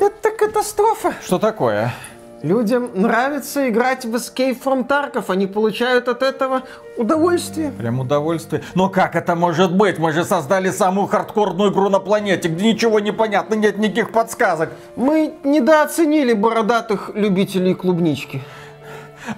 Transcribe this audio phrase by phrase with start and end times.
[0.00, 1.14] Это катастрофа.
[1.24, 1.92] Что такое?
[2.42, 6.62] Людям нравится играть в Escape from Tarkov, они получают от этого
[6.96, 7.70] удовольствие.
[7.70, 8.64] Прям удовольствие.
[8.74, 10.00] Но как это может быть?
[10.00, 14.70] Мы же создали самую хардкорную игру на планете, где ничего не понятно, нет никаких подсказок.
[14.96, 18.42] Мы недооценили бородатых любителей клубнички.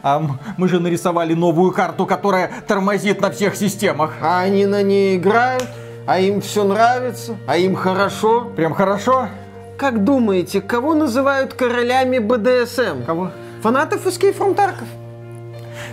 [0.02, 0.22] А
[0.56, 4.14] мы же нарисовали новую карту, которая тормозит на всех системах.
[4.22, 5.66] А они на ней играют,
[6.06, 8.50] а им все нравится, а им хорошо.
[8.56, 9.28] Прям хорошо?
[9.76, 13.04] Как думаете, кого называют королями БДСМ?
[13.06, 13.30] Кого?
[13.62, 14.86] Фанатов from Tarkov.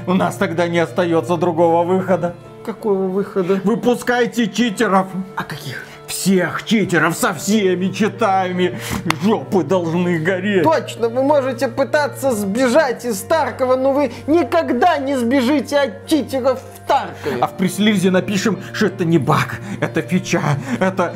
[0.05, 2.35] У нас тогда не остается другого выхода.
[2.66, 3.59] Какого выхода?
[3.63, 5.07] Выпускайте читеров.
[5.35, 5.84] А каких?
[6.05, 8.77] Всех читеров со всеми читами.
[9.23, 10.63] Жопы должны гореть.
[10.63, 16.88] Точно, вы можете пытаться сбежать из Таркова, но вы никогда не сбежите от читеров в
[16.88, 17.38] Таркове.
[17.41, 20.41] А в пресс-лизе напишем, что это не баг, это фича,
[20.79, 21.16] это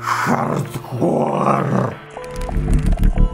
[0.00, 1.94] хардкор.
[2.52, 3.31] Thank you.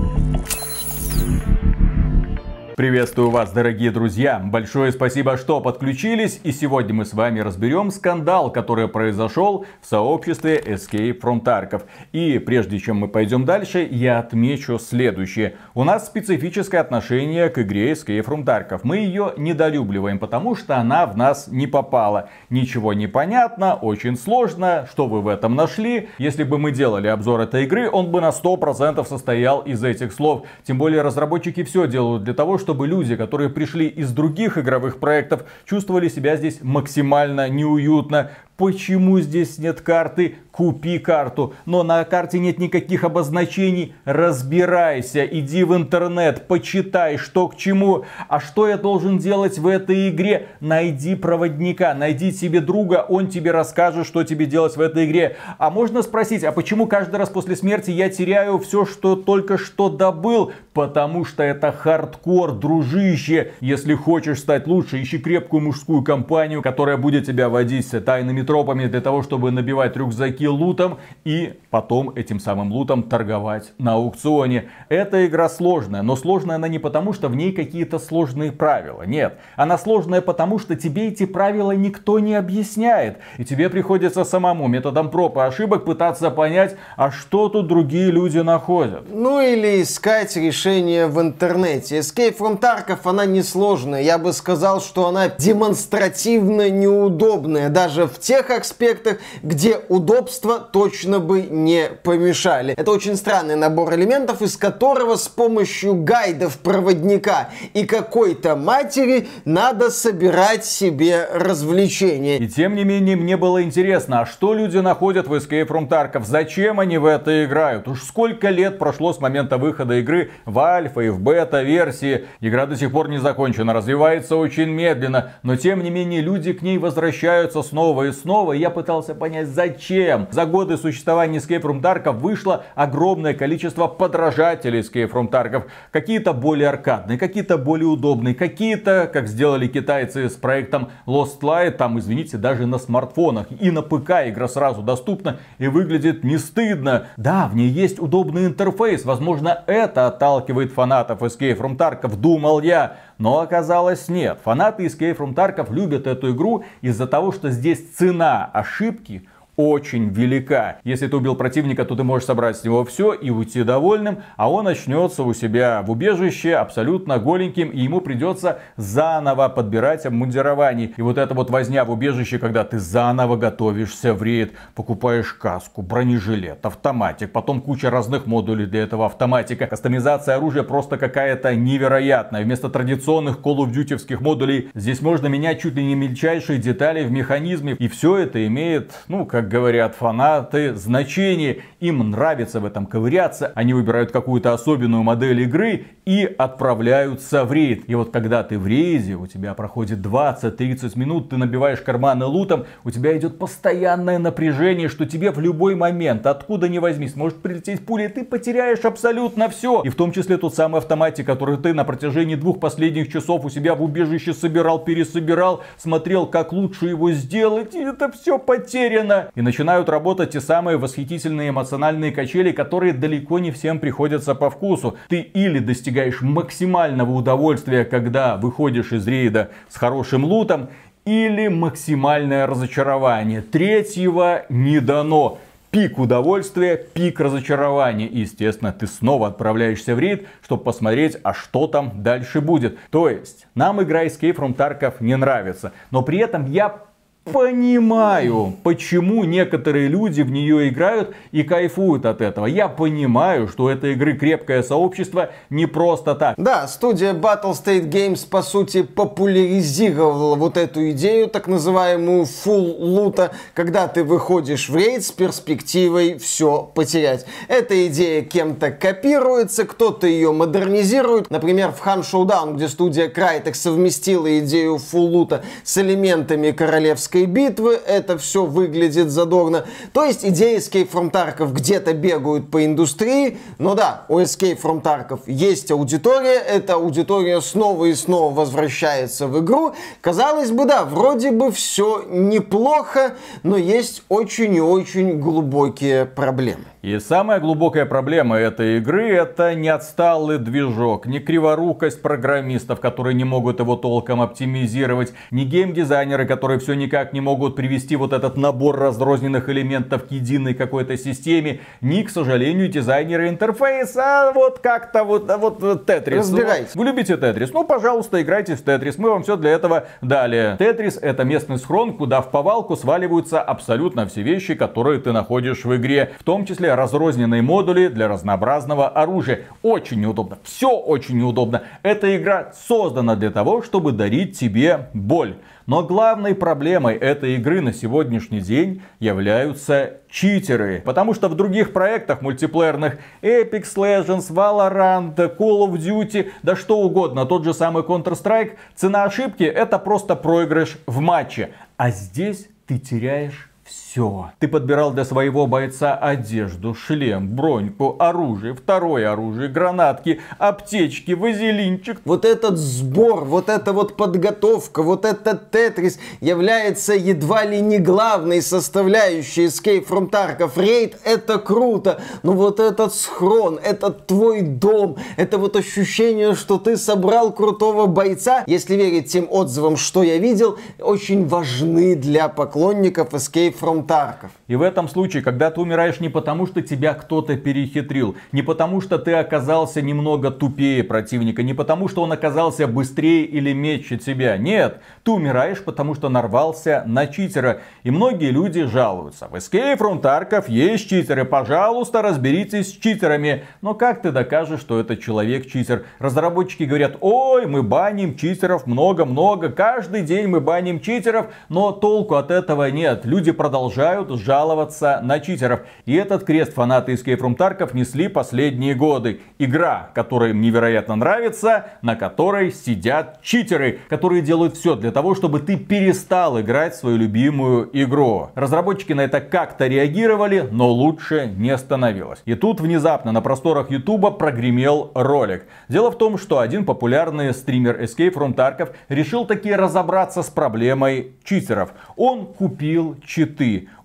[2.79, 4.39] Приветствую вас, дорогие друзья!
[4.39, 6.39] Большое спасибо, что подключились.
[6.45, 11.83] И сегодня мы с вами разберем скандал, который произошел в сообществе Escape from Tarkov.
[12.12, 15.57] И прежде чем мы пойдем дальше, я отмечу следующее.
[15.75, 18.83] У нас специфическое отношение к игре Escape from Tarkov.
[18.85, 22.29] Мы ее недолюбливаем, потому что она в нас не попала.
[22.48, 24.87] Ничего не понятно, очень сложно.
[24.89, 26.11] Что вы в этом нашли?
[26.19, 30.47] Если бы мы делали обзор этой игры, он бы на 100% состоял из этих слов.
[30.63, 35.00] Тем более разработчики все делают для того, чтобы чтобы люди, которые пришли из других игровых
[35.00, 38.30] проектов, чувствовали себя здесь максимально неуютно.
[38.59, 40.34] Почему здесь нет карты?
[40.51, 41.55] Купи карту.
[41.64, 43.95] Но на карте нет никаких обозначений.
[44.05, 48.05] Разбирайся, иди в интернет, почитай, что к чему.
[48.27, 50.48] А что я должен делать в этой игре?
[50.59, 55.36] Найди проводника, найди себе друга, он тебе расскажет, что тебе делать в этой игре.
[55.59, 59.89] А можно спросить, а почему каждый раз после смерти я теряю все, что только что
[59.89, 60.51] добыл?
[60.73, 63.53] Потому что это хардкор, дружище.
[63.61, 68.86] Если хочешь стать лучше, ищи крепкую мужскую компанию, которая будет тебя водить с тайными тропами
[68.86, 74.70] для того, чтобы набивать рюкзаки лутом и потом этим самым лутом торговать на аукционе.
[74.89, 79.03] Эта игра сложная, но сложная она не потому, что в ней какие-то сложные правила.
[79.03, 83.19] Нет, она сложная потому, что тебе эти правила никто не объясняет.
[83.37, 88.39] И тебе приходится самому методом проб и ошибок пытаться понять, а что тут другие люди
[88.39, 89.05] находят.
[89.13, 91.98] Ну или искать решение в интернете.
[91.98, 94.01] Escape from Tarkov, она несложная.
[94.01, 97.69] Я бы сказал, что она демонстративно неудобная.
[97.69, 102.75] Даже в тех тех аспектах, где удобства точно бы не помешали.
[102.75, 109.91] Это очень странный набор элементов, из которого с помощью гайдов проводника и какой-то матери надо
[109.91, 112.39] собирать себе развлечения.
[112.39, 116.25] И тем не менее, мне было интересно, а что люди находят в Escape from Tarkov?
[116.25, 117.89] Зачем они в это играют?
[117.89, 122.27] Уж сколько лет прошло с момента выхода игры в альфа и в бета-версии.
[122.41, 126.63] Игра до сих пор не закончена, развивается очень медленно, но тем не менее люди к
[126.63, 130.28] ней возвращаются снова и снова снова, я пытался понять, зачем.
[130.31, 135.62] За годы существования Escape from Tarkov вышло огромное количество подражателей Escape from Tarkov.
[135.93, 141.99] Какие-то более аркадные, какие-то более удобные, какие-то, как сделали китайцы с проектом Lost Light, там,
[141.99, 147.06] извините, даже на смартфонах и на ПК игра сразу доступна и выглядит не стыдно.
[147.16, 152.96] Да, в ней есть удобный интерфейс, возможно, это отталкивает фанатов Escape from Tarkov, думал я.
[153.19, 154.40] Но оказалось нет.
[154.44, 160.79] Фанаты Escape from Tarkov любят эту игру из-за того, что здесь цена ошибки очень велика.
[160.85, 164.50] Если ты убил противника, то ты можешь собрать с него все и уйти довольным, а
[164.50, 170.93] он начнется у себя в убежище абсолютно голеньким, и ему придется заново подбирать обмундирование.
[170.96, 175.82] И вот эта вот возня в убежище, когда ты заново готовишься в рейд, покупаешь каску,
[175.82, 179.67] бронежилет, автоматик, потом куча разных модулей для этого автоматика.
[179.67, 182.44] Кастомизация оружия просто какая-то невероятная.
[182.44, 187.11] Вместо традиционных Call of Duty модулей здесь можно менять чуть ли не мельчайшие детали в
[187.11, 187.73] механизме.
[187.73, 191.62] И все это имеет, ну, как говорят фанаты, значение.
[191.81, 193.52] Им нравится в этом ковыряться.
[193.55, 197.84] Они выбирают какую-то особенную модель игры и отправляются в рейд.
[197.88, 202.67] И вот когда ты в рейде, у тебя проходит 20-30 минут, ты набиваешь карманы лутом,
[202.84, 207.84] у тебя идет постоянное напряжение, что тебе в любой момент, откуда ни возьмись, может прилететь
[207.84, 209.82] пуля, и ты потеряешь абсолютно все.
[209.82, 213.50] И в том числе тот самый автоматик, который ты на протяжении двух последних часов у
[213.50, 219.31] себя в убежище собирал, пересобирал, смотрел, как лучше его сделать, и это все потеряно.
[219.38, 224.96] И начинают работать те самые восхитительные эмоциональные качели, которые далеко не всем приходятся по вкусу.
[225.06, 230.70] Ты или достигаешь максимального удовольствия, когда выходишь из рейда с хорошим лутом,
[231.05, 233.40] или максимальное разочарование.
[233.40, 235.38] Третьего не дано.
[235.70, 238.08] пик удовольствия, пик разочарования.
[238.08, 242.76] И, естественно, ты снова отправляешься в рейд, чтобы посмотреть, а что там дальше будет.
[242.91, 245.70] То есть, нам игра Escape from Tarkov не нравится.
[245.93, 246.88] Но при этом я
[247.32, 252.46] понимаю, почему некоторые люди в нее играют и кайфуют от этого.
[252.46, 256.34] Я понимаю, что у этой игры крепкое сообщество не просто так.
[256.36, 263.32] Да, студия Battle State Games по сути популяризировала вот эту идею, так называемую full лута,
[263.54, 267.26] когда ты выходишь в рейд с перспективой все потерять.
[267.48, 271.31] Эта идея кем-то копируется, кто-то ее модернизирует.
[271.31, 277.26] Например, в Han Showdown, где студия Crytek совместила идею full лута с элементами королевской Курской
[277.26, 279.65] битвы, это все выглядит задорно.
[279.93, 284.82] То есть идеи Escape from Tarkov где-то бегают по индустрии, но да, у Escape from
[284.82, 289.73] Tarkov есть аудитория, эта аудитория снова и снова возвращается в игру.
[290.00, 296.65] Казалось бы, да, вроде бы все неплохо, но есть очень и очень глубокие проблемы.
[296.81, 303.25] И самая глубокая проблема этой игры это не отсталый движок, не криворукость программистов, которые не
[303.25, 308.78] могут его толком оптимизировать, не геймдизайнеры, которые все никак не могут привести вот этот набор
[308.78, 315.30] разрозненных элементов к единой какой-то системе, ни, к сожалению, дизайнеры интерфейса, а вот как-то вот,
[315.38, 316.18] вот Тетрис.
[316.18, 316.74] Разбирайтесь.
[316.74, 317.52] Вы любите Тетрис?
[317.52, 320.56] Ну, пожалуйста, играйте в Тетрис, мы вам все для этого дали.
[320.58, 325.76] Тетрис это местный схрон, куда в повалку сваливаются абсолютно все вещи, которые ты находишь в
[325.76, 329.40] игре, в том числе разрозненные модули для разнообразного оружия.
[329.62, 330.38] Очень неудобно.
[330.42, 331.62] Все очень неудобно.
[331.82, 335.36] Эта игра создана для того, чтобы дарить тебе боль.
[335.69, 340.81] Но главной проблемой этой игры на сегодняшний день являются читеры.
[340.82, 347.26] Потому что в других проектах мультиплеерных Apex Legends, Valorant, Call of Duty, да что угодно,
[347.26, 351.50] тот же самый Counter-Strike, цена ошибки это просто проигрыш в матче.
[351.76, 354.31] А здесь ты теряешь все.
[354.38, 362.00] Ты подбирал для своего бойца одежду, шлем, броньку, оружие, второе оружие, гранатки, аптечки, вазелинчик.
[362.05, 368.43] Вот этот сбор, вот эта вот подготовка, вот этот тетрис является едва ли не главной
[368.43, 370.53] составляющей Escape from Tarkov.
[370.56, 376.76] Рейд это круто, но вот этот схрон, этот твой дом, это вот ощущение, что ты
[376.76, 383.57] собрал крутого бойца, если верить тем отзывам, что я видел, очень важны для поклонников Escape
[383.60, 384.31] from Тарков.
[384.46, 388.81] И в этом случае, когда ты умираешь не потому, что тебя кто-то перехитрил, не потому,
[388.81, 394.37] что ты оказался немного тупее противника, не потому, что он оказался быстрее или мече тебя.
[394.37, 397.60] Нет, ты умираешь, потому что нарвался на читера.
[397.82, 399.28] И многие люди жалуются.
[399.28, 403.44] В Escape from Tarkov есть читеры, пожалуйста, разберитесь с читерами.
[403.60, 405.84] Но как ты докажешь, что это человек-читер?
[405.99, 412.31] Разработчики говорят, ой, мы баним читеров много-много, каждый день мы баним читеров, но толку от
[412.31, 413.05] этого нет.
[413.05, 415.60] Люди продолжают продолжают жаловаться на читеров.
[415.86, 419.22] И этот крест фанаты Escape from Tarkov несли последние годы.
[419.38, 425.40] Игра, которая им невероятно нравится, на которой сидят читеры, которые делают все для того, чтобы
[425.40, 428.28] ты перестал играть в свою любимую игру.
[428.34, 432.20] Разработчики на это как-то реагировали, но лучше не становилось.
[432.26, 435.46] И тут внезапно на просторах Ютуба прогремел ролик.
[435.70, 441.12] Дело в том, что один популярный стример Escape from Tarkov решил таки разобраться с проблемой
[441.24, 441.70] читеров.
[441.96, 443.38] Он купил читы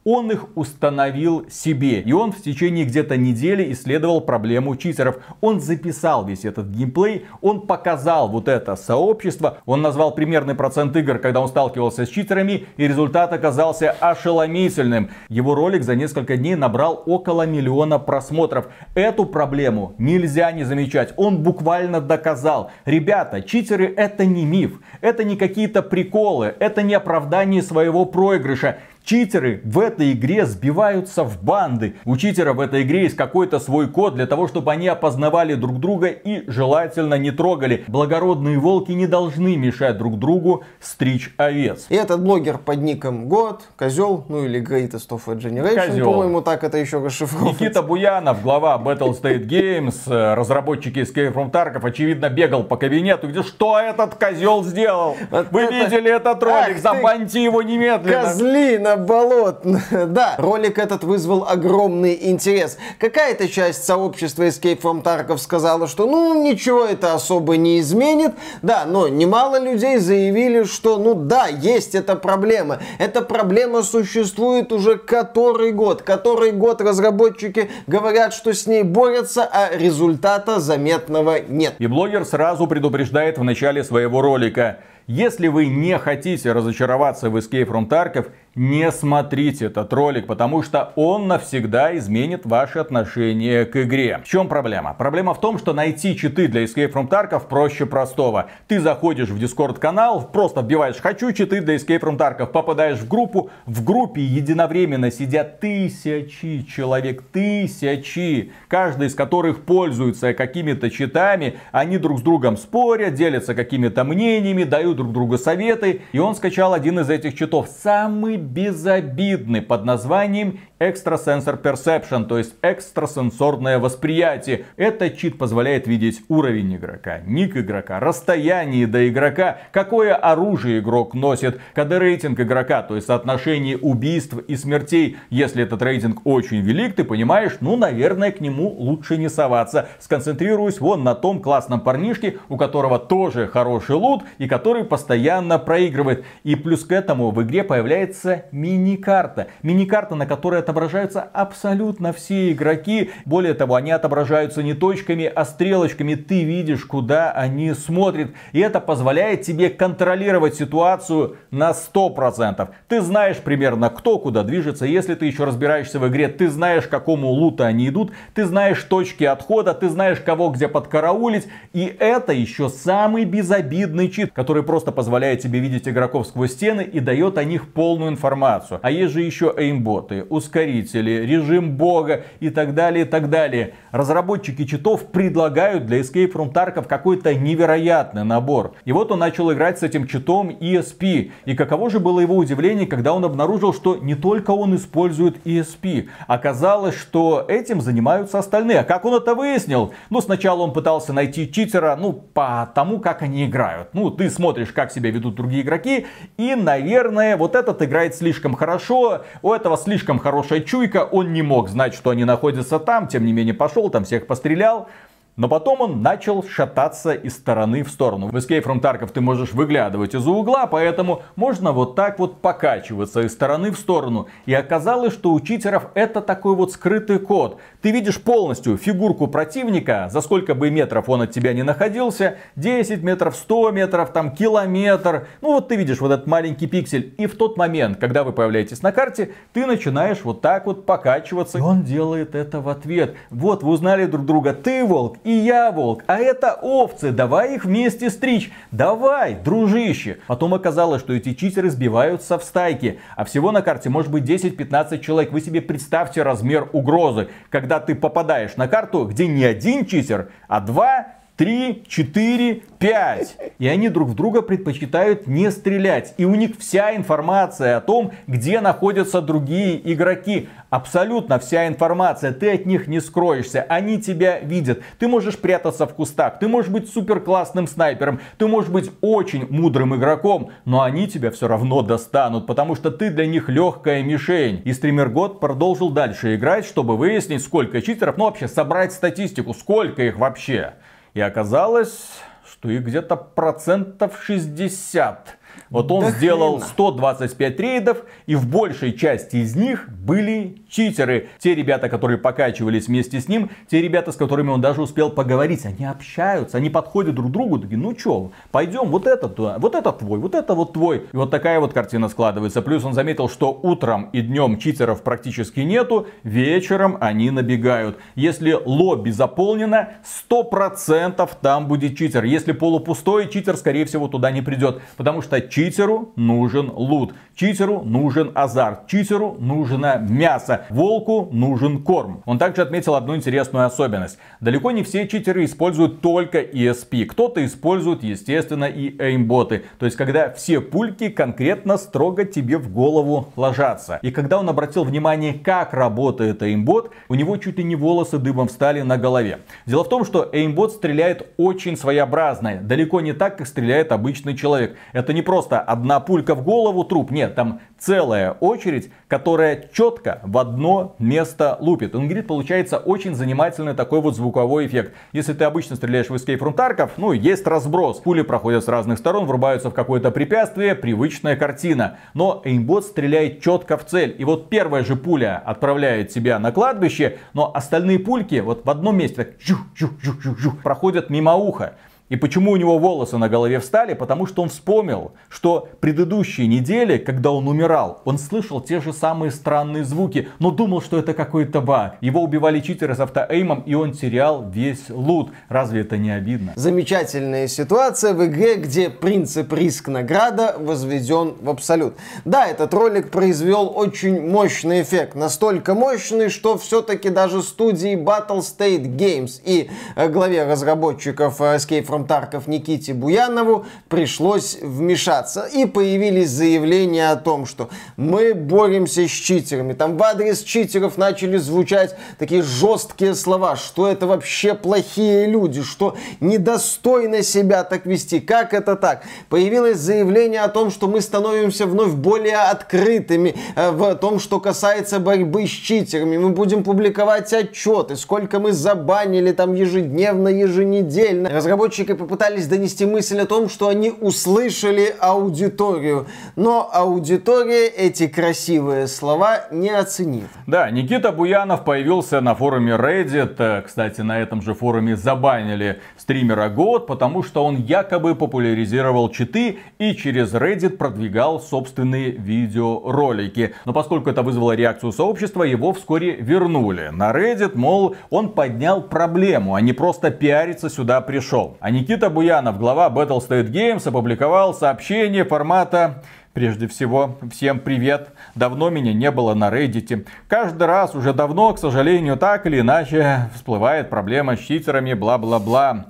[0.03, 2.01] он их установил себе.
[2.01, 5.17] И он в течение где-то недели исследовал проблему читеров.
[5.41, 11.19] Он записал весь этот геймплей, он показал вот это сообщество, он назвал примерный процент игр,
[11.19, 15.09] когда он сталкивался с читерами, и результат оказался ошеломительным.
[15.29, 18.67] Его ролик за несколько дней набрал около миллиона просмотров.
[18.95, 21.13] Эту проблему нельзя не замечать.
[21.17, 22.71] Он буквально доказал.
[22.85, 28.77] Ребята, читеры это не миф, это не какие-то приколы, это не оправдание своего проигрыша.
[29.03, 31.95] Читеры в этой игре сбиваются в банды.
[32.05, 35.79] У читера в этой игре есть какой-то свой код для того, чтобы они опознавали друг
[35.79, 37.83] друга и желательно не трогали.
[37.87, 41.85] Благородные волки не должны мешать друг другу стричь овец.
[41.89, 46.05] И этот блогер под ником Год, Козел, ну или Greatest of a Generation, Козел.
[46.05, 47.63] по-моему, так это еще расшифровывается.
[47.63, 53.27] Никита Буянов, глава Battle State Games, э, разработчики Escape from Tarkov, очевидно, бегал по кабинету,
[53.27, 55.17] где что этот козел сделал?
[55.29, 55.73] Вот Вы это...
[55.73, 56.75] видели этот ролик?
[56.75, 57.39] Ах, Забаньте ты...
[57.39, 58.23] его немедленно.
[58.23, 59.61] Козлина болот.
[59.91, 62.77] да, ролик этот вызвал огромный интерес.
[62.99, 68.33] Какая-то часть сообщества Escape from Tarkov сказала, что ну ничего это особо не изменит.
[68.61, 72.79] Да, но немало людей заявили, что ну да, есть эта проблема.
[72.99, 76.01] Эта проблема существует уже который год.
[76.01, 81.75] Который год разработчики говорят, что с ней борются, а результата заметного нет.
[81.79, 84.79] И блогер сразу предупреждает в начале своего ролика.
[85.07, 90.93] Если вы не хотите разочароваться в Escape from Tarkov, не смотрите этот ролик, потому что
[90.95, 94.19] он навсегда изменит ваши отношения к игре.
[94.23, 94.93] В чем проблема?
[94.93, 98.49] Проблема в том, что найти читы для Escape from Tarkov проще простого.
[98.67, 103.07] Ты заходишь в Discord канал, просто вбиваешь «хочу читы для Escape from Tarkov», попадаешь в
[103.07, 111.97] группу, в группе единовременно сидят тысячи человек, тысячи, каждый из которых пользуется какими-то читами, они
[111.97, 116.99] друг с другом спорят, делятся какими-то мнениями, дают друг другу советы, и он скачал один
[116.99, 120.59] из этих читов, самый безобидный под названием
[120.89, 124.65] Extrasensor Perception, то есть экстрасенсорное восприятие.
[124.75, 131.59] Этот чит позволяет видеть уровень игрока, ник игрока, расстояние до игрока, какое оружие игрок носит,
[131.73, 135.17] КД рейтинг игрока, то есть соотношение убийств и смертей.
[135.29, 139.87] Если этот рейтинг очень велик, ты понимаешь, ну, наверное, к нему лучше не соваться.
[139.99, 146.25] Сконцентрируюсь вон на том классном парнишке, у которого тоже хороший лут и который постоянно проигрывает.
[146.43, 149.47] И плюс к этому в игре появляется мини-карта.
[149.61, 153.11] Мини-карта, на которой отображаются абсолютно все игроки.
[153.25, 156.15] Более того, они отображаются не точками, а стрелочками.
[156.15, 158.31] Ты видишь, куда они смотрят.
[158.53, 162.69] И это позволяет тебе контролировать ситуацию на 100%.
[162.87, 164.87] Ты знаешь примерно, кто куда движется.
[164.87, 168.11] Если ты еще разбираешься в игре, ты знаешь, к какому луту они идут.
[168.33, 171.47] Ты знаешь точки отхода, ты знаешь, кого где подкараулить.
[171.73, 176.99] И это еще самый безобидный чит, который просто позволяет тебе видеть игроков сквозь стены и
[176.99, 178.79] дает о них полную информацию.
[178.81, 180.25] А есть же еще эймботы,
[180.63, 183.73] ускорители, режим бога и так далее, и так далее.
[183.91, 188.73] Разработчики читов предлагают для Escape from Tarkov какой-то невероятный набор.
[188.85, 191.31] И вот он начал играть с этим читом ESP.
[191.45, 196.07] И каково же было его удивление, когда он обнаружил, что не только он использует ESP.
[196.27, 198.79] Оказалось, что этим занимаются остальные.
[198.79, 199.93] А как он это выяснил?
[200.09, 203.89] Ну, сначала он пытался найти читера, ну, по тому, как они играют.
[203.93, 206.05] Ну, ты смотришь, как себя ведут другие игроки,
[206.37, 211.69] и, наверное, вот этот играет слишком хорошо, у этого слишком хорошая чуйка, он не мог
[211.69, 214.89] знать, что они находятся там, тем не менее пошел, там всех пострелял.
[215.35, 218.27] Но потом он начал шататься из стороны в сторону.
[218.27, 223.21] В Escape from Tarkov ты можешь выглядывать из-за угла, поэтому можно вот так вот покачиваться
[223.21, 224.27] из стороны в сторону.
[224.45, 227.59] И оказалось, что у читеров это такой вот скрытый код.
[227.81, 233.01] Ты видишь полностью фигурку противника, за сколько бы метров он от тебя не находился, 10
[233.01, 235.27] метров, 100 метров, там километр.
[235.41, 237.15] Ну вот ты видишь вот этот маленький пиксель.
[237.17, 241.57] И в тот момент, когда вы появляетесь на карте, ты начинаешь вот так вот покачиваться.
[241.57, 243.15] И он делает это в ответ.
[243.31, 247.65] Вот вы узнали друг друга, ты волк, и я волк, а это овцы, давай их
[247.65, 248.51] вместе стричь.
[248.71, 250.19] Давай, дружище.
[250.27, 254.99] Потом оказалось, что эти читеры сбиваются в стайки, а всего на карте может быть 10-15
[254.99, 255.31] человек.
[255.31, 260.59] Вы себе представьте размер угрозы, когда ты попадаешь на карту, где не один читер, а
[260.59, 263.37] два три, четыре, пять.
[263.59, 266.13] И они друг в друга предпочитают не стрелять.
[266.17, 270.49] И у них вся информация о том, где находятся другие игроки.
[270.69, 272.33] Абсолютно вся информация.
[272.33, 273.65] Ты от них не скроешься.
[273.69, 274.81] Они тебя видят.
[274.99, 276.39] Ты можешь прятаться в кустах.
[276.39, 278.19] Ты можешь быть супер классным снайпером.
[278.37, 280.51] Ты можешь быть очень мудрым игроком.
[280.65, 282.47] Но они тебя все равно достанут.
[282.47, 284.61] Потому что ты для них легкая мишень.
[284.65, 288.17] И стример Год продолжил дальше играть, чтобы выяснить, сколько читеров.
[288.17, 289.53] Ну вообще собрать статистику.
[289.53, 290.73] Сколько их вообще.
[291.13, 295.37] И оказалось, что их где-то процентов 60
[295.73, 296.67] вот он да сделал хрена.
[296.67, 301.29] 125 рейдов, и в большей части из них были читеры.
[301.39, 305.65] Те ребята, которые покачивались вместе с ним, те ребята, с которыми он даже успел поговорить,
[305.65, 309.91] они общаются, они подходят друг к другу, такие, ну чё, пойдем, вот этот, вот это
[309.91, 311.07] твой, вот это вот твой.
[311.11, 312.61] И вот такая вот картина складывается.
[312.61, 317.97] Плюс он заметил, что утром и днем читеров практически нету, вечером они набегают.
[318.13, 319.93] Если лобби заполнено,
[320.29, 322.23] 100% там будет читер.
[322.25, 327.13] Если полупустой, читер, скорее всего, туда не придет, потому что читер Читеру нужен лут.
[327.35, 328.85] Читеру нужен азарт.
[328.87, 330.65] Читеру нужно мясо.
[330.69, 332.21] Волку нужен корм.
[332.25, 334.19] Он также отметил одну интересную особенность.
[334.39, 337.05] Далеко не все читеры используют только ESP.
[337.05, 339.63] Кто-то использует, естественно, и эймботы.
[339.79, 343.99] То есть, когда все пульки конкретно строго тебе в голову ложатся.
[344.03, 348.47] И когда он обратил внимание, как работает эймбот, у него чуть ли не волосы дыбом
[348.47, 349.39] встали на голове.
[349.65, 352.57] Дело в том, что эймбот стреляет очень своеобразно.
[352.61, 354.75] Далеко не так, как стреляет обычный человек.
[354.91, 357.11] Это не просто одна пулька в голову, труп.
[357.11, 361.95] Нет, там целая очередь, которая четко в одно место лупит.
[361.95, 364.93] Он говорит, получается очень занимательный такой вот звуковой эффект.
[365.11, 367.99] Если ты обычно стреляешь в Escape from ну, есть разброс.
[367.99, 371.97] Пули проходят с разных сторон, врубаются в какое-то препятствие, привычная картина.
[372.13, 374.15] Но эймбот стреляет четко в цель.
[374.17, 378.97] И вот первая же пуля отправляет тебя на кладбище, но остальные пульки вот в одном
[378.97, 381.73] месте так, жух, жух, жух, жух, жух, проходят мимо уха.
[382.09, 383.93] И почему у него волосы на голове встали?
[383.93, 389.31] Потому что он вспомнил, что предыдущие недели, когда он умирал, он слышал те же самые
[389.31, 391.95] странные звуки, но думал, что это какой-то баг.
[392.01, 395.31] Его убивали читеры с автоэймом, и он терял весь лут.
[395.47, 396.53] Разве это не обидно?
[396.55, 401.95] Замечательная ситуация в игре, где принцип риск-награда возведен в абсолют.
[402.25, 405.15] Да, этот ролик произвел очень мощный эффект.
[405.15, 411.92] Настолько мощный, что все-таки даже студии Battle State Games и э, главе разработчиков э, Escape
[412.01, 415.45] Tarkov Никите Буянову пришлось вмешаться.
[415.45, 419.73] И появились заявления о том, что мы боремся с читерами.
[419.73, 425.95] Там в адрес читеров начали звучать такие жесткие слова, что это вообще плохие люди, что
[426.19, 428.19] недостойно себя так вести.
[428.19, 429.03] Как это так?
[429.29, 434.99] Появилось заявление о том, что мы становимся вновь более открытыми э, в том, что касается
[434.99, 436.17] борьбы с читерами.
[436.17, 441.29] Мы будем публиковать отчеты, сколько мы забанили там ежедневно, еженедельно.
[441.29, 446.07] Разработчики разработчики попытались донести мысль о том, что они услышали аудиторию.
[446.35, 450.27] Но аудитория эти красивые слова не оценит.
[450.47, 453.61] Да, Никита Буянов появился на форуме Reddit.
[453.63, 459.95] Кстати, на этом же форуме забанили стримера год, потому что он якобы популяризировал читы и
[459.95, 463.53] через Reddit продвигал собственные видеоролики.
[463.65, 466.89] Но поскольку это вызвало реакцию сообщества, его вскоре вернули.
[466.91, 471.57] На Reddit, мол, он поднял проблему, а не просто пиариться сюда пришел.
[471.59, 476.03] А Никита Буянов, глава Battle State Games, опубликовал сообщение формата
[476.33, 478.09] Прежде всего, всем привет.
[478.33, 480.07] Давно меня не было на Reddit.
[480.27, 485.85] Каждый раз, уже давно, к сожалению, так или иначе, всплывает проблема с читерами, бла-бла-бла.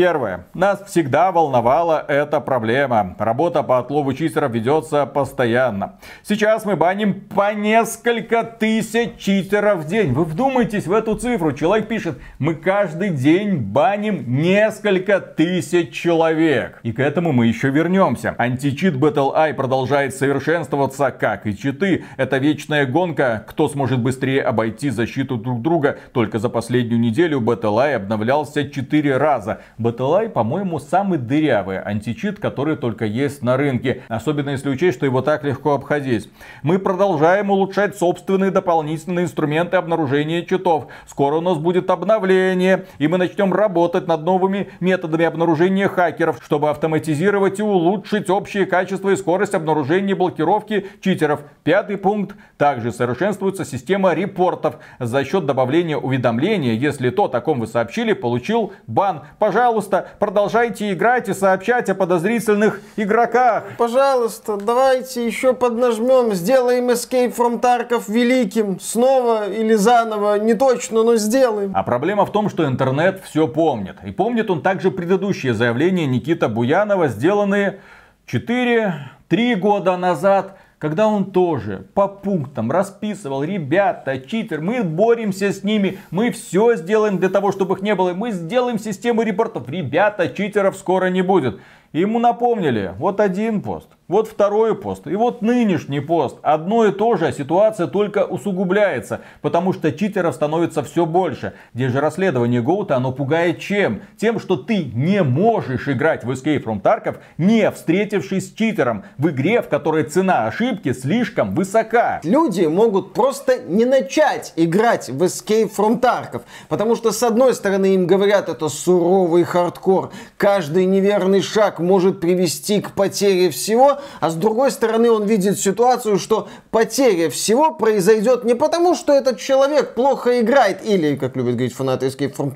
[0.00, 0.46] Первое.
[0.54, 3.14] Нас всегда волновала эта проблема.
[3.18, 5.98] Работа по отлову читеров ведется постоянно.
[6.22, 10.14] Сейчас мы баним по несколько тысяч читеров в день.
[10.14, 11.52] Вы вдумайтесь в эту цифру.
[11.52, 16.80] Человек пишет, мы каждый день баним несколько тысяч человек.
[16.82, 18.34] И к этому мы еще вернемся.
[18.38, 22.06] Античит Battle Eye продолжает совершенствоваться, как и читы.
[22.16, 25.98] Это вечная гонка, кто сможет быстрее обойти защиту друг друга.
[26.14, 29.60] Только за последнюю неделю Battle Eye обновлялся 4 раза.
[29.90, 34.04] Баталай, по-моему, самый дырявый античит, который только есть на рынке.
[34.06, 36.30] Особенно если учесть, что его так легко обходить.
[36.62, 40.86] Мы продолжаем улучшать собственные дополнительные инструменты обнаружения читов.
[41.08, 46.70] Скоро у нас будет обновление, и мы начнем работать над новыми методами обнаружения хакеров, чтобы
[46.70, 51.40] автоматизировать и улучшить общее качество и скорость обнаружения и блокировки читеров.
[51.64, 52.36] Пятый пункт.
[52.58, 58.72] Также совершенствуется система репортов за счет добавления уведомления, если то, о ком вы сообщили, получил
[58.86, 59.22] бан.
[59.40, 63.64] Пожалуйста, пожалуйста, продолжайте играть и сообщать о подозрительных игроках.
[63.78, 68.80] Пожалуйста, давайте еще поднажмем, сделаем Escape from Tarkov великим.
[68.80, 71.70] Снова или заново, не точно, но сделаем.
[71.72, 73.98] А проблема в том, что интернет все помнит.
[74.04, 77.78] И помнит он также предыдущие заявления Никита Буянова, сделанные
[78.26, 85.98] 4-3 года назад когда он тоже по пунктам расписывал, ребята, читер, мы боремся с ними,
[86.10, 90.76] мы все сделаем для того, чтобы их не было, мы сделаем систему репортов, ребята, читеров
[90.76, 91.60] скоро не будет.
[91.92, 96.38] Ему напомнили, вот один пост, вот второй пост и вот нынешний пост.
[96.42, 101.54] Одно и то же, а ситуация только усугубляется, потому что читеров становится все больше.
[101.74, 104.02] Где же расследование Гоута, оно пугает чем?
[104.16, 109.28] Тем, что ты не можешь играть в Escape from Tarkov, не встретившись с читером в
[109.28, 112.20] игре, в которой цена ошибки слишком высока.
[112.24, 117.94] Люди могут просто не начать играть в Escape from Tarkov, потому что с одной стороны
[117.94, 124.34] им говорят, это суровый хардкор, каждый неверный шаг может привести к потере всего, а с
[124.34, 130.40] другой стороны он видит ситуацию, что потеря всего произойдет не потому, что этот человек плохо
[130.40, 132.50] играет или, как любят говорить фанаты Escape from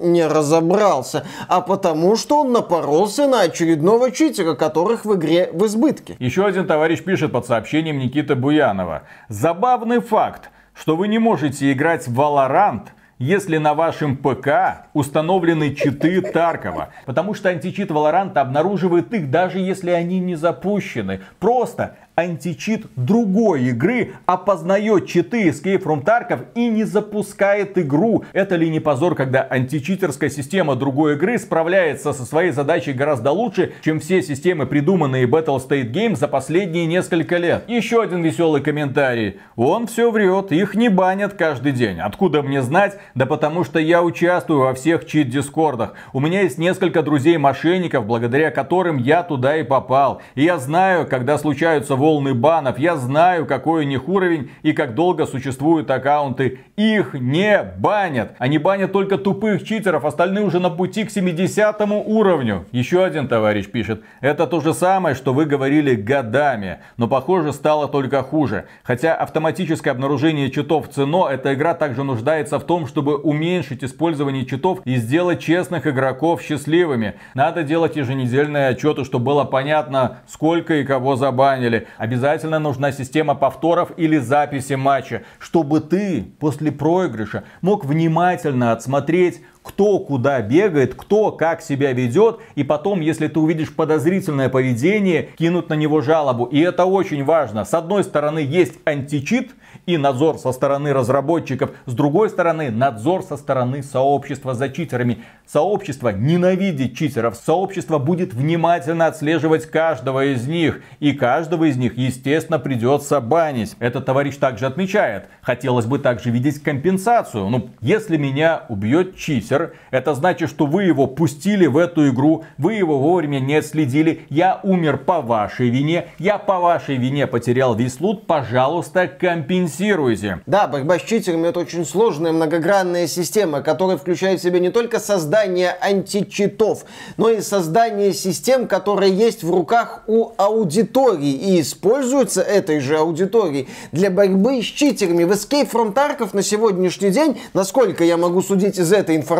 [0.00, 6.16] не разобрался, а потому, что он напоролся на очередного читера, которых в игре в избытке.
[6.18, 9.02] Еще один товарищ пишет под сообщением Никиты Буянова.
[9.28, 12.88] Забавный факт, что вы не можете играть в Valorant–
[13.20, 16.88] если на вашем ПК установлены читы Таркова.
[17.04, 21.20] Потому что античит Valorant обнаруживает их, даже если они не запущены.
[21.38, 28.24] Просто античит другой игры опознает читы Escape from Tarkov и не запускает игру.
[28.32, 33.72] Это ли не позор, когда античитерская система другой игры справляется со своей задачей гораздо лучше,
[33.82, 37.64] чем все системы, придуманные Battle State Games за последние несколько лет?
[37.68, 39.38] Еще один веселый комментарий.
[39.56, 42.00] Он все врет, их не банят каждый день.
[42.00, 42.98] Откуда мне знать?
[43.14, 45.94] Да потому что я участвую во всех чит-дискордах.
[46.12, 50.22] У меня есть несколько друзей-мошенников, благодаря которым я туда и попал.
[50.34, 52.78] И я знаю, когда случаются волны волны банов.
[52.78, 56.58] Я знаю, какой у них уровень и как долго существуют аккаунты.
[56.76, 58.32] Их не банят.
[58.38, 62.66] Они банят только тупых читеров, остальные уже на пути к 70 уровню.
[62.72, 64.02] Еще один товарищ пишет.
[64.20, 66.78] Это то же самое, что вы говорили годами.
[66.96, 68.66] Но похоже стало только хуже.
[68.82, 74.46] Хотя автоматическое обнаружение читов в ЦИНО, эта игра также нуждается в том, чтобы уменьшить использование
[74.46, 77.14] читов и сделать честных игроков счастливыми.
[77.34, 81.86] Надо делать еженедельные отчеты, чтобы было понятно, сколько и кого забанили.
[81.98, 89.98] Обязательно нужна система повторов или записи матча, чтобы ты после проигрыша мог внимательно отсмотреть кто
[89.98, 95.74] куда бегает, кто как себя ведет, и потом, если ты увидишь подозрительное поведение, кинуть на
[95.74, 96.44] него жалобу.
[96.46, 97.64] И это очень важно.
[97.64, 99.50] С одной стороны есть античит,
[99.86, 105.22] и надзор со стороны разработчиков, с другой стороны надзор со стороны сообщества за читерами.
[105.46, 112.58] Сообщество ненавидит читеров, сообщество будет внимательно отслеживать каждого из них, и каждого из них, естественно,
[112.58, 113.74] придется банить.
[113.78, 117.48] Этот товарищ также отмечает, хотелось бы также видеть компенсацию.
[117.48, 119.49] Ну, если меня убьет читер,
[119.90, 124.60] это значит, что вы его пустили в эту игру, вы его вовремя не следили, я
[124.62, 130.40] умер по вашей вине, я по вашей вине потерял весь лут, пожалуйста, компенсируйте.
[130.46, 135.00] Да, борьба с читерами это очень сложная многогранная система, которая включает в себя не только
[135.00, 136.84] создание античитов,
[137.16, 141.32] но и создание систем, которые есть в руках у аудитории.
[141.32, 145.24] И используются этой же аудиторией для борьбы с читерами.
[145.24, 149.39] В Escape from Tarkov на сегодняшний день, насколько я могу судить из этой информации,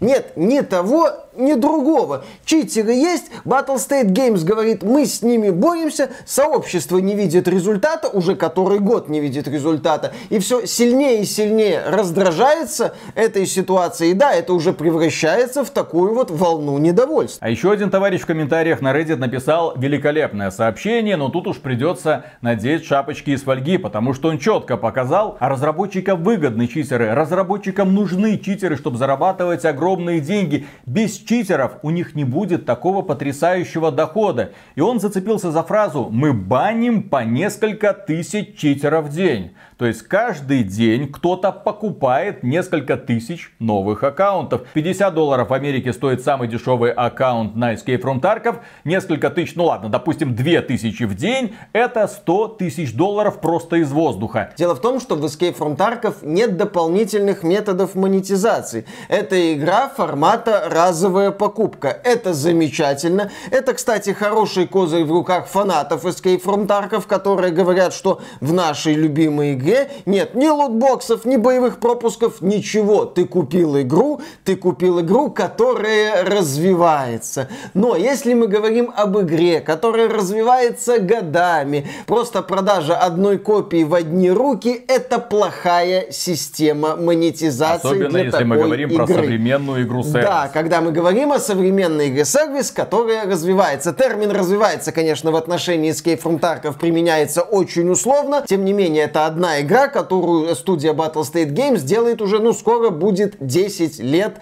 [0.00, 2.24] нет ни того, ни другого.
[2.44, 8.34] Читеры есть, Battle State Games говорит, мы с ними боремся, сообщество не видит результата, уже
[8.34, 14.12] который год не видит результата, и все сильнее и сильнее раздражается этой ситуацией.
[14.12, 17.38] И да, это уже превращается в такую вот волну недовольства.
[17.46, 22.24] А еще один товарищ в комментариях на Reddit написал великолепное сообщение, но тут уж придется
[22.40, 28.38] надеть шапочки из фольги, потому что он четко показал, а разработчикам выгодны читеры, разработчикам нужны
[28.38, 30.66] читеры, чтобы зарабатывать огромные деньги.
[30.86, 34.52] Без читеров у них не будет такого потрясающего дохода.
[34.74, 39.52] И он зацепился за фразу «Мы баним по несколько тысяч читеров в день».
[39.80, 44.60] То есть каждый день кто-то покупает несколько тысяч новых аккаунтов.
[44.74, 48.58] 50 долларов в Америке стоит самый дешевый аккаунт на Escape from Tarkov.
[48.84, 51.56] Несколько тысяч, ну ладно, допустим 2000 в день.
[51.72, 54.52] Это 100 тысяч долларов просто из воздуха.
[54.58, 58.84] Дело в том, что в Escape from Tarkov нет дополнительных методов монетизации.
[59.08, 61.88] Это игра формата разовая покупка.
[62.04, 63.30] Это замечательно.
[63.50, 68.92] Это, кстати, хороший козырь в руках фанатов Escape from Tarkov, которые говорят, что в нашей
[68.92, 73.04] любимой игре игре нет ни лутбоксов, ни боевых пропусков, ничего.
[73.04, 77.48] Ты купил игру, ты купил игру, которая развивается.
[77.74, 84.30] Но если мы говорим об игре, которая развивается годами, просто продажа одной копии в одни
[84.30, 89.06] руки, это плохая система монетизации Особенно для если такой мы говорим игры.
[89.06, 90.24] про современную игру сервис.
[90.24, 93.92] Да, когда мы говорим о современной игре сервис, которая развивается.
[93.92, 98.44] Термин развивается, конечно, в отношении Escape from Tarkov применяется очень условно.
[98.46, 102.90] Тем не менее, это одна игра, которую студия Battle State Games делает уже, ну, скоро
[102.90, 104.38] будет 10 лет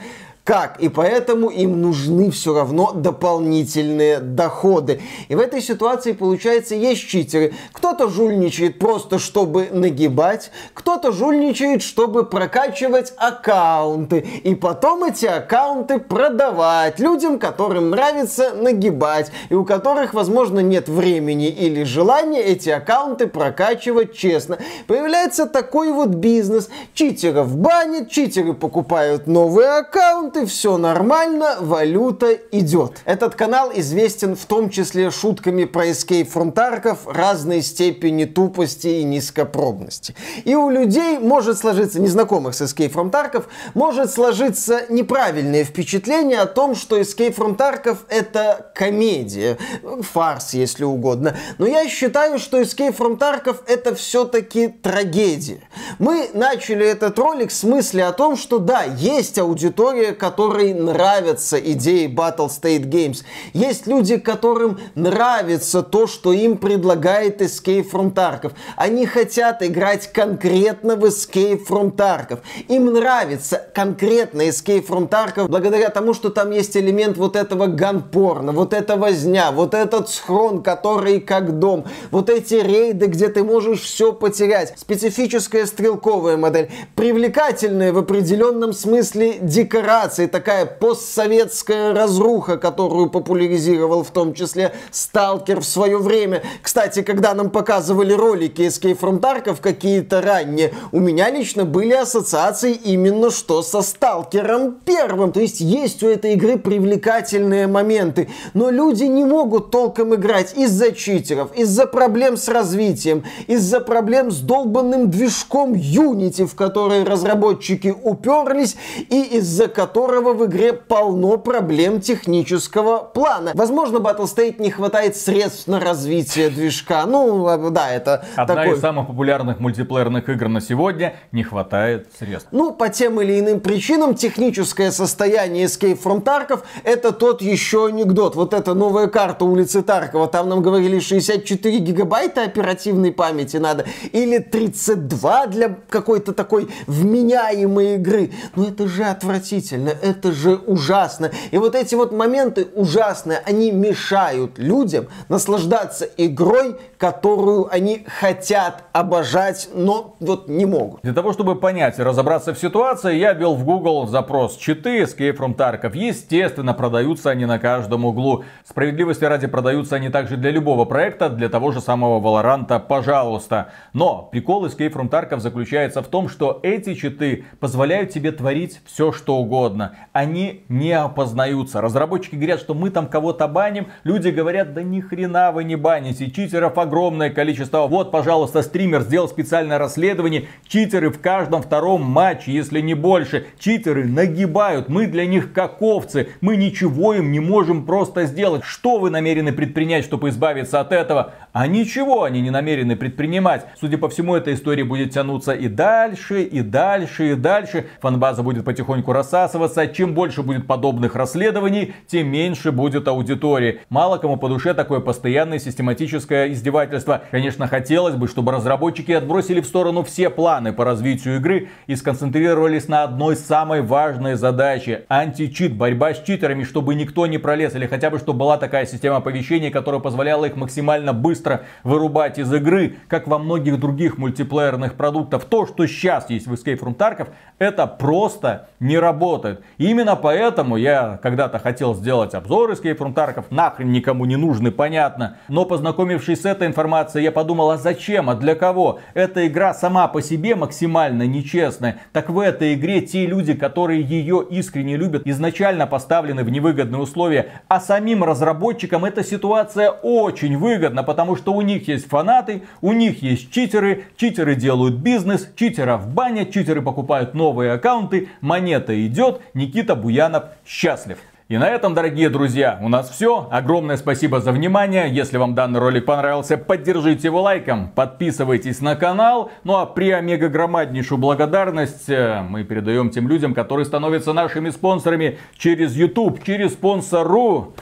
[0.48, 0.80] как.
[0.80, 5.02] И поэтому им нужны все равно дополнительные доходы.
[5.28, 7.52] И в этой ситуации, получается, есть читеры.
[7.72, 14.20] Кто-то жульничает просто, чтобы нагибать, кто-то жульничает, чтобы прокачивать аккаунты.
[14.42, 19.30] И потом эти аккаунты продавать людям, которым нравится нагибать.
[19.50, 24.56] И у которых, возможно, нет времени или желания эти аккаунты прокачивать честно.
[24.87, 26.70] Появляется такой вот бизнес.
[26.94, 32.92] Читеров банят, читеры покупают новые аккаунты, и все нормально, валюта идет.
[33.05, 40.14] Этот канал известен в том числе шутками про from Tarkov разной степени тупости и низкопробности.
[40.44, 46.74] И у людей может сложиться, незнакомых с from Tarkov, может сложиться неправильное впечатление о том,
[46.74, 49.59] что from Tarkov это комедия,
[50.03, 51.37] фарс, если угодно.
[51.59, 55.61] Но я считаю, что from Tarkov это все-таки трагедия.
[55.98, 62.06] Мы начали этот ролик с мысли о том, что да, есть аудитория, которой нравятся идеи
[62.06, 63.24] Battle State Games.
[63.54, 68.52] Есть люди, которым нравится то, что им предлагает Escape from Tarkov.
[68.76, 72.40] Они хотят играть конкретно в Escape from Tarkov.
[72.68, 78.52] Им нравится конкретно Escape from Tarkov благодаря тому, что там есть элемент вот этого ганпорна,
[78.52, 83.80] вот эта возня, вот этот схрон, который как дом, вот эти рейды, где ты можешь
[83.80, 84.74] все потерять.
[84.76, 89.78] Специфическая стрелковая модель, привлекательная в определенном смысле декорация
[90.09, 96.42] ассоциации, такая постсоветская разруха, которую популяризировал в том числе Сталкер в свое время.
[96.62, 102.73] Кстати, когда нам показывали ролики Escape from Tarkov какие-то ранние, у меня лично были ассоциации
[102.73, 105.33] именно что со Сталкером первым.
[105.33, 110.92] То есть есть у этой игры привлекательные моменты, но люди не могут толком играть из-за
[110.92, 118.77] читеров, из-за проблем с развитием, из-за проблем с долбанным движком Unity, в который разработчики уперлись
[119.11, 123.52] и из-за которого в игре полно проблем технического плана.
[123.54, 127.04] Возможно, Battlestate не хватает средств на развитие движка.
[127.06, 128.76] Ну, а, да, это Одна такой...
[128.76, 132.48] из самых популярных мультиплеерных игр на сегодня не хватает средств.
[132.52, 138.37] Ну, по тем или иным причинам техническое состояние Escape from Tarkov это тот еще анекдот.
[138.37, 144.38] Вот эта новая карта улицы Таркова, там нам говорили 64 гигабайта оперативной памяти надо, или
[144.38, 148.30] 32 для какой-то такой вменяемой игры.
[148.56, 151.31] Но это же отвратительно, это же ужасно.
[151.51, 159.68] И вот эти вот моменты ужасные, они мешают людям наслаждаться игрой, которую они хотят обожать,
[159.74, 161.01] но вот не могут.
[161.03, 165.37] Для того, чтобы понять и разобраться в ситуации, я ввел в Google запрос читы Escape
[165.37, 165.96] from Tarkov.
[165.96, 168.44] Естественно, продаются они на каждом углу.
[168.68, 173.72] Справедливости ради продаются они также для любого проекта, для того же самого Valorant, пожалуйста.
[173.92, 179.12] Но прикол Escape from Tarkov заключается в том, что эти читы позволяют тебе творить все,
[179.12, 179.77] что угодно.
[180.12, 181.80] Они не опознаются.
[181.80, 183.88] Разработчики говорят, что мы там кого-то баним.
[184.04, 186.30] Люди говорят, да ни хрена вы не баните.
[186.30, 187.86] Читеров огромное количество.
[187.86, 190.48] Вот, пожалуйста, стример сделал специальное расследование.
[190.66, 193.46] Читеры в каждом втором матче, если не больше.
[193.58, 194.88] Читеры нагибают.
[194.88, 196.28] Мы для них как овцы.
[196.40, 198.64] Мы ничего им не можем просто сделать.
[198.64, 201.32] Что вы намерены предпринять, чтобы избавиться от этого?
[201.52, 203.66] А ничего они не намерены предпринимать.
[203.80, 207.86] Судя по всему, эта история будет тянуться и дальше, и дальше, и дальше.
[208.00, 209.67] Фанбаза будет потихоньку рассасываться.
[209.92, 213.81] Чем больше будет подобных расследований, тем меньше будет аудитории.
[213.88, 217.22] Мало кому по душе такое постоянное систематическое издевательство.
[217.31, 222.88] Конечно, хотелось бы, чтобы разработчики отбросили в сторону все планы по развитию игры и сконцентрировались
[222.88, 225.04] на одной самой важной задаче.
[225.09, 227.74] Античит, борьба с читерами, чтобы никто не пролез.
[227.74, 232.52] Или хотя бы, чтобы была такая система оповещения, которая позволяла их максимально быстро вырубать из
[232.52, 235.44] игры, как во многих других мультиплеерных продуктов.
[235.44, 237.28] То, что сейчас есть в Escape from Tarkov,
[237.59, 239.58] это просто не работает.
[239.79, 245.38] Именно поэтому я когда-то хотел сделать обзор Escape from Tarkov, нахрен никому не нужный, понятно.
[245.49, 248.99] Но познакомившись с этой информацией, я подумал, а зачем, а для кого?
[249.14, 251.99] Эта игра сама по себе максимально нечестная.
[252.12, 257.49] Так в этой игре те люди, которые ее искренне любят, изначально поставлены в невыгодные условия.
[257.68, 263.23] А самим разработчикам эта ситуация очень выгодна, потому что у них есть фанаты, у них
[263.23, 270.44] есть читеры, читеры делают бизнес, читеров банят, читеры покупают новые аккаунты, монета идет, Никита Буянов
[270.66, 271.18] счастлив.
[271.48, 273.48] И на этом, дорогие друзья, у нас все.
[273.50, 275.08] Огромное спасибо за внимание.
[275.11, 279.50] Если вам данный ролик понравился, поддержите его лайком, подписывайтесь на канал.
[279.64, 285.38] Ну а при омега громаднейшую благодарность э, мы передаем тем людям, которые становятся нашими спонсорами
[285.56, 287.74] через YouTube, через спонсору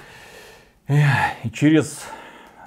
[0.88, 2.06] и через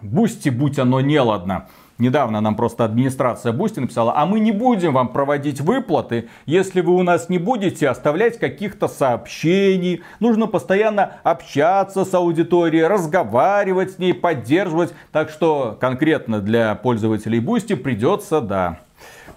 [0.01, 1.67] Бусти, будь оно неладно.
[1.99, 6.95] Недавно нам просто администрация Бусти написала, а мы не будем вам проводить выплаты, если вы
[6.95, 10.01] у нас не будете оставлять каких-то сообщений.
[10.21, 14.93] Нужно постоянно общаться с аудиторией, разговаривать с ней, поддерживать.
[15.12, 18.79] Так что конкретно для пользователей Бусти придется, да,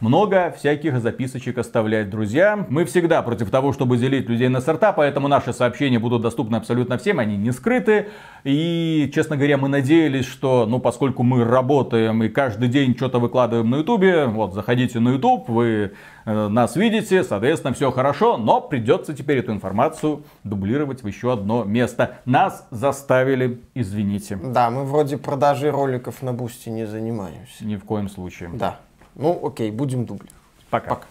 [0.02, 2.66] много всяких записочек оставлять, друзья.
[2.68, 6.98] Мы всегда против того, чтобы делить людей на сорта, поэтому наши сообщения будут доступны абсолютно
[6.98, 8.08] всем, они не скрыты.
[8.42, 13.70] И, честно говоря, мы надеялись, что, ну, поскольку мы работаем и каждый день что-то выкладываем
[13.70, 15.92] на ютубе, вот, заходите на ютуб, вы
[16.24, 21.62] э, нас видите, соответственно, все хорошо, но придется теперь эту информацию дублировать в еще одно
[21.62, 22.16] место.
[22.24, 24.36] Нас заставили, извините.
[24.42, 27.64] Да, мы вроде продажей роликов на Бусти не занимаемся.
[27.64, 28.50] Ни в коем случае.
[28.52, 28.80] Да.
[29.14, 30.28] Ну, окей, будем дубли.
[30.70, 30.90] Пока.
[30.90, 31.06] Пока.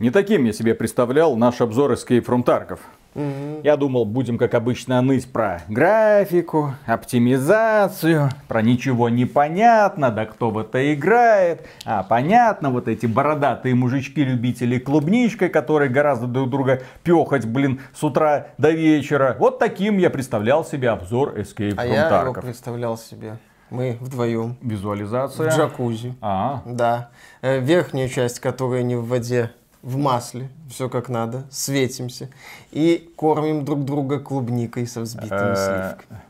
[0.00, 2.80] Не таким я себе представлял наш обзор Escape from Tarkov.
[3.14, 3.60] Mm-hmm.
[3.62, 10.50] Я думал, будем, как обычно, ныть про графику, оптимизацию, про ничего не понятно, да кто
[10.50, 11.64] в это играет.
[11.84, 18.48] А, понятно, вот эти бородатые мужички-любители клубничкой, которые гораздо друг друга пехать, блин, с утра
[18.58, 19.36] до вечера.
[19.38, 22.22] Вот таким я представлял себе обзор Escape а from я Tarkov.
[22.22, 23.36] его представлял себе.
[23.74, 24.56] Мы вдвоем.
[24.62, 25.50] Визуализация.
[25.50, 26.14] В джакузи.
[26.20, 27.10] А, Да.
[27.42, 29.50] Э, Верхнюю часть, которая не в воде,
[29.84, 32.30] в масле, все как надо, светимся
[32.72, 35.54] и кормим друг друга клубникой со взбитыми Э,
[35.96, 36.20] сливками.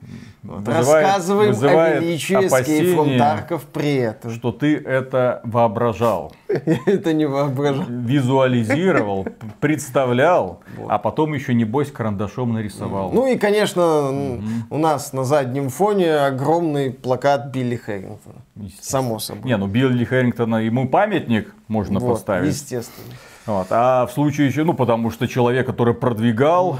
[0.42, 0.58] Вот.
[0.66, 4.30] вызывает- Рассказываем о вызывает величии Escape from Tarkov при этом.
[4.32, 7.86] Что ты это воображал, это не воображаю.
[7.88, 9.26] визуализировал,
[9.60, 13.12] представлял, а потом еще, небось, карандашом нарисовал.
[13.12, 18.36] Ну и, конечно, у нас на заднем фоне огромный плакат Билли Хэрингтона.
[18.80, 19.44] Само собой.
[19.44, 22.52] Не, ну Билли Хэрингтона, ему памятник можно Вот, поставить.
[22.52, 23.14] Естественно.
[23.46, 23.66] Вот.
[23.70, 26.78] А в случае еще, ну, потому что человек, который продвигал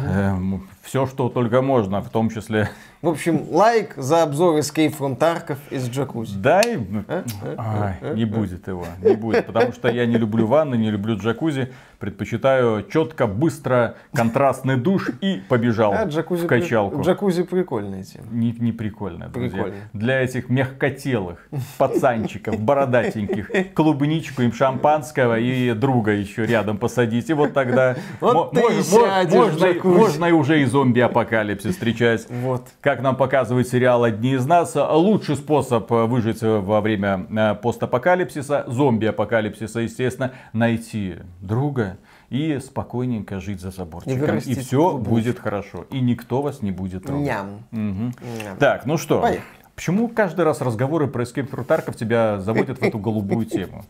[0.85, 2.69] все, что только можно, в том числе...
[3.03, 6.39] В общем, лайк за обзор Escape from Tarkov из джакузи.
[6.39, 6.79] Дай...
[7.09, 7.23] Э,
[7.59, 11.71] Ай, не будет его, не будет, потому что я не люблю ванны, не люблю джакузи,
[11.99, 17.03] предпочитаю четко, быстро, контрастный душ и побежал А, джакузи, в при- качалку.
[17.03, 18.27] джакузи прикольная тема.
[18.31, 19.51] Не, не прикольно, друзья.
[19.65, 19.77] Прикольно.
[19.93, 27.29] Для этих мягкотелых пацанчиков, бородатеньких, клубничку им шампанского и друга еще рядом посадить.
[27.29, 29.97] И вот тогда Вот мо- можно, джакузи.
[29.99, 32.27] можно и уже и зомби-апокалипсис встречать.
[32.29, 32.67] Вот.
[32.81, 37.55] Как нам показывает сериал «Одни из нас», лучший способ э, выжить э, во время э,
[37.55, 41.97] постапокалипсиса, зомби-апокалипсиса, естественно, найти друга
[42.29, 44.15] и спокойненько жить за И заборчиком.
[44.17, 45.11] И, вырастить все клубничку.
[45.11, 45.87] будет хорошо.
[45.93, 47.25] И никто вас не будет трогать.
[47.25, 47.47] Ням.
[47.71, 48.15] Мгм.
[48.43, 48.57] Ням.
[48.59, 49.45] Так, ну что, Поехали.
[49.77, 53.85] почему каждый раз разговоры про Escape from Tarkov тебя заводят в эту голубую тему?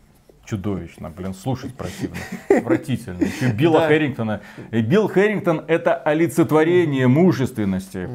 [0.45, 2.17] Чудовищно, блин, слушать противно.
[2.49, 3.17] Отвратительно.
[3.23, 3.87] Еще Билла Да.
[3.87, 4.41] Хэрингтона.
[4.71, 8.09] И Билл Хэрингтон это олицетворение мужественности.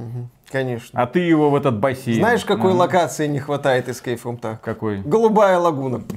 [0.51, 1.01] Конечно.
[1.01, 2.17] А ты его в этот бассейн.
[2.17, 2.81] Знаешь, какой Ага.
[2.81, 4.59] локации не хватает Escape from Tarkov?
[4.63, 5.01] Какой?
[5.01, 6.03] Голубая лагуна.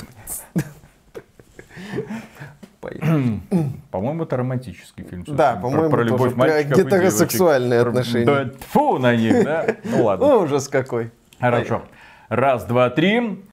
[3.91, 5.23] По-моему, это романтический фильм.
[5.27, 8.25] Да, по-моему, про, про любовь мальчиков гетеросексуальные отношения.
[8.25, 9.67] Да, тьфу на них, да?
[9.85, 10.35] Ну ладно.
[10.37, 11.11] Ужас какой.
[11.39, 11.83] Хорошо.
[12.29, 13.43] Раз, два, три.